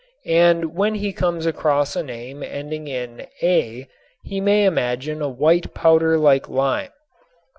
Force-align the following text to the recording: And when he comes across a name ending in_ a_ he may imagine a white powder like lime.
And 0.25 0.73
when 0.73 0.95
he 0.95 1.13
comes 1.13 1.45
across 1.45 1.95
a 1.95 2.01
name 2.01 2.41
ending 2.41 2.87
in_ 2.87 3.17
a_ 3.43 3.85
he 4.23 4.41
may 4.41 4.63
imagine 4.65 5.21
a 5.21 5.29
white 5.29 5.75
powder 5.75 6.17
like 6.17 6.49
lime. 6.49 6.89